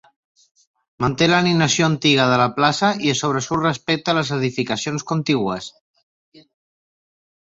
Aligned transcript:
Manté 1.03 1.25
l'alineació 1.31 1.89
antiga 1.89 2.25
de 2.31 2.39
la 2.41 2.47
plaça 2.57 2.89
i 3.09 3.13
sobresurt 3.19 3.67
respecte 3.67 4.15
a 4.15 4.19
les 4.21 4.33
edificacions 4.39 5.07
contigües. 5.13 5.69